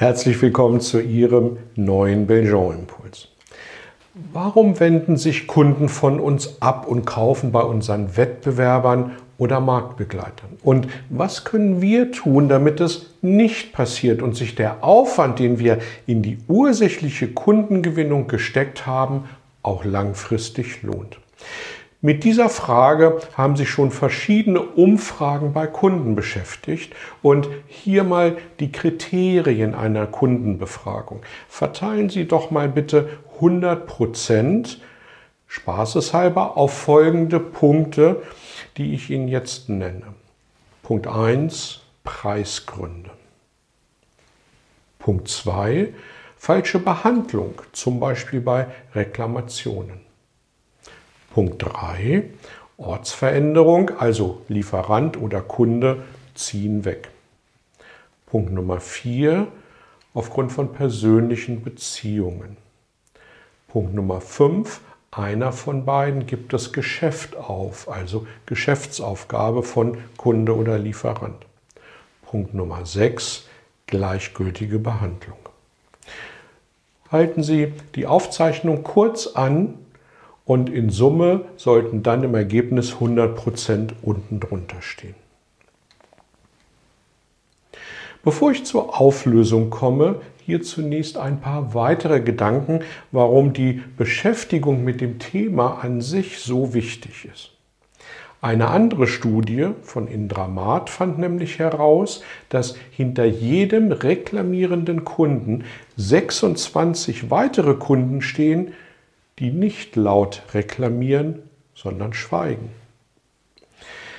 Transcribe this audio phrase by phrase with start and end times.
[0.00, 3.28] Herzlich willkommen zu Ihrem neuen Belgian-Impuls.
[4.32, 10.56] Warum wenden sich Kunden von uns ab und kaufen bei unseren Wettbewerbern oder Marktbegleitern?
[10.62, 15.80] Und was können wir tun, damit es nicht passiert und sich der Aufwand, den wir
[16.06, 19.24] in die ursächliche Kundengewinnung gesteckt haben,
[19.62, 21.18] auch langfristig lohnt?
[22.02, 28.72] Mit dieser Frage haben sich schon verschiedene Umfragen bei Kunden beschäftigt und hier mal die
[28.72, 31.20] Kriterien einer Kundenbefragung.
[31.46, 34.80] Verteilen Sie doch mal bitte 100 Prozent
[35.46, 38.22] spaßeshalber auf folgende Punkte,
[38.78, 40.14] die ich Ihnen jetzt nenne.
[40.82, 43.10] Punkt 1, Preisgründe.
[44.98, 45.92] Punkt 2,
[46.38, 50.09] falsche Behandlung, zum Beispiel bei Reklamationen.
[51.32, 52.24] Punkt 3.
[52.76, 56.02] Ortsveränderung, also Lieferant oder Kunde
[56.34, 57.08] ziehen weg.
[58.26, 59.46] Punkt Nummer 4.
[60.12, 62.56] Aufgrund von persönlichen Beziehungen.
[63.68, 64.80] Punkt Nummer 5.
[65.12, 71.46] Einer von beiden gibt das Geschäft auf, also Geschäftsaufgabe von Kunde oder Lieferant.
[72.22, 73.46] Punkt Nummer 6.
[73.86, 75.38] Gleichgültige Behandlung.
[77.10, 79.78] Halten Sie die Aufzeichnung kurz an
[80.50, 85.14] und in Summe sollten dann im Ergebnis 100% unten drunter stehen.
[88.24, 92.80] Bevor ich zur Auflösung komme, hier zunächst ein paar weitere Gedanken,
[93.12, 97.52] warum die Beschäftigung mit dem Thema an sich so wichtig ist.
[98.40, 105.62] Eine andere Studie von Indramat fand nämlich heraus, dass hinter jedem reklamierenden Kunden
[105.96, 108.72] 26 weitere Kunden stehen,
[109.40, 111.42] die nicht laut reklamieren,
[111.74, 112.70] sondern schweigen.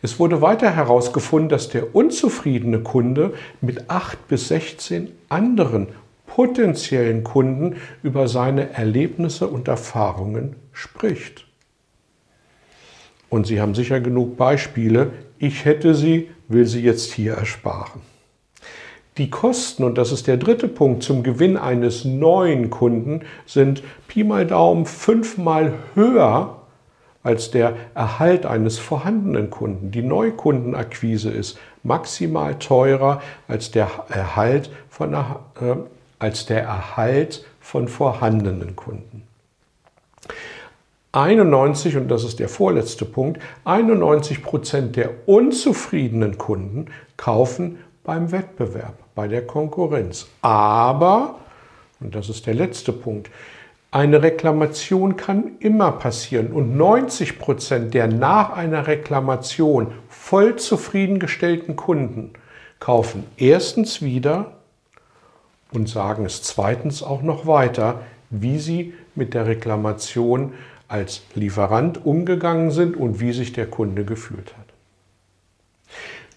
[0.00, 5.88] Es wurde weiter herausgefunden, dass der unzufriedene Kunde mit 8 bis 16 anderen
[6.26, 11.46] potenziellen Kunden über seine Erlebnisse und Erfahrungen spricht.
[13.28, 15.12] Und Sie haben sicher genug Beispiele.
[15.38, 18.11] Ich hätte sie, will sie jetzt hier ersparen.
[19.18, 24.24] Die Kosten, und das ist der dritte Punkt, zum Gewinn eines neuen Kunden sind Pi
[24.24, 26.56] mal Daumen fünfmal höher
[27.22, 29.90] als der Erhalt eines vorhandenen Kunden.
[29.90, 35.16] Die Neukundenakquise ist maximal teurer als der Erhalt von, äh,
[36.18, 39.22] als der Erhalt von vorhandenen Kunden.
[41.12, 46.86] 91, und das ist der vorletzte Punkt, 91 Prozent der unzufriedenen Kunden
[47.18, 50.26] kaufen beim Wettbewerb, bei der Konkurrenz.
[50.40, 51.36] Aber,
[52.00, 53.30] und das ist der letzte Punkt,
[53.90, 62.30] eine Reklamation kann immer passieren und 90 Prozent der nach einer Reklamation voll zufriedengestellten Kunden
[62.80, 64.52] kaufen erstens wieder
[65.72, 70.54] und sagen es zweitens auch noch weiter, wie sie mit der Reklamation
[70.88, 74.71] als Lieferant umgegangen sind und wie sich der Kunde gefühlt hat.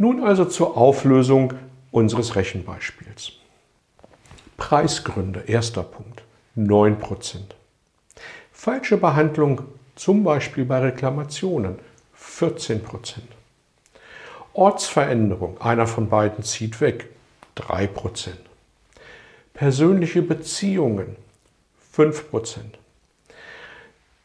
[0.00, 1.52] Nun also zur Auflösung
[1.90, 3.32] unseres Rechenbeispiels.
[4.56, 6.22] Preisgründe, erster Punkt,
[6.56, 7.36] 9%.
[8.50, 9.60] Falsche Behandlung,
[9.96, 11.80] zum Beispiel bei Reklamationen,
[12.18, 12.80] 14%.
[14.54, 17.10] Ortsveränderung, einer von beiden zieht weg,
[17.58, 18.30] 3%.
[19.52, 21.14] Persönliche Beziehungen,
[21.94, 22.60] 5%.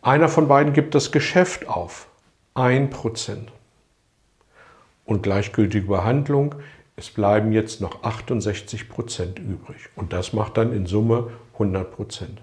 [0.00, 2.06] Einer von beiden gibt das Geschäft auf,
[2.54, 3.48] 1%
[5.06, 6.56] und gleichgültige Behandlung.
[6.96, 9.88] Es bleiben jetzt noch 68 Prozent übrig.
[9.94, 12.42] Und das macht dann in Summe 100 Prozent.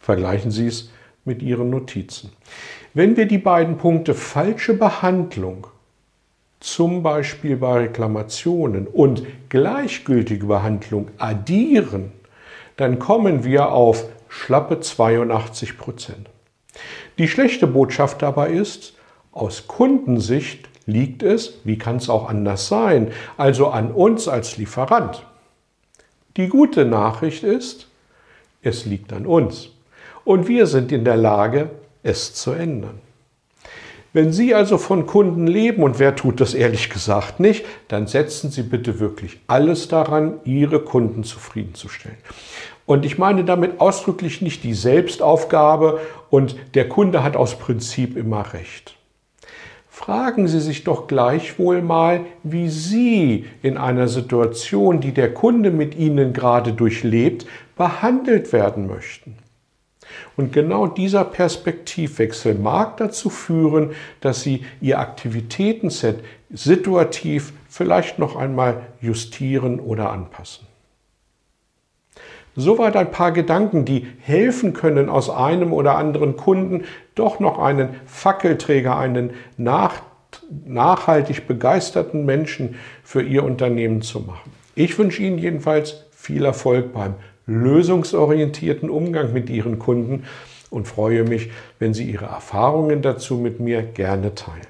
[0.00, 0.90] Vergleichen Sie es
[1.24, 2.32] mit Ihren Notizen.
[2.92, 5.68] Wenn wir die beiden Punkte falsche Behandlung,
[6.58, 12.12] zum Beispiel bei Reklamationen und gleichgültige Behandlung addieren,
[12.76, 16.28] dann kommen wir auf schlappe 82 Prozent.
[17.18, 18.94] Die schlechte Botschaft dabei ist,
[19.32, 25.24] aus Kundensicht liegt es, wie kann es auch anders sein, also an uns als Lieferant.
[26.36, 27.88] Die gute Nachricht ist,
[28.62, 29.70] es liegt an uns
[30.24, 31.70] und wir sind in der Lage,
[32.02, 32.98] es zu ändern.
[34.12, 38.50] Wenn Sie also von Kunden leben, und wer tut das ehrlich gesagt nicht, dann setzen
[38.50, 42.18] Sie bitte wirklich alles daran, Ihre Kunden zufriedenzustellen.
[42.86, 48.52] Und ich meine damit ausdrücklich nicht die Selbstaufgabe und der Kunde hat aus Prinzip immer
[48.52, 48.96] recht.
[50.10, 55.96] Fragen Sie sich doch gleichwohl mal, wie Sie in einer Situation, die der Kunde mit
[55.96, 57.46] Ihnen gerade durchlebt,
[57.76, 59.36] behandelt werden möchten.
[60.36, 68.88] Und genau dieser Perspektivwechsel mag dazu führen, dass Sie Ihr Aktivitätenset situativ vielleicht noch einmal
[69.00, 70.66] justieren oder anpassen.
[72.60, 76.84] Soweit ein paar Gedanken, die helfen können, aus einem oder anderen Kunden
[77.14, 80.02] doch noch einen Fackelträger, einen nach,
[80.66, 84.52] nachhaltig begeisterten Menschen für Ihr Unternehmen zu machen.
[84.74, 87.14] Ich wünsche Ihnen jedenfalls viel Erfolg beim
[87.46, 90.24] lösungsorientierten Umgang mit Ihren Kunden
[90.68, 94.60] und freue mich, wenn Sie Ihre Erfahrungen dazu mit mir gerne teilen.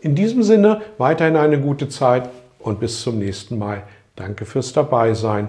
[0.00, 2.28] In diesem Sinne weiterhin eine gute Zeit
[2.58, 3.84] und bis zum nächsten Mal.
[4.16, 5.48] Danke fürs Dabeisein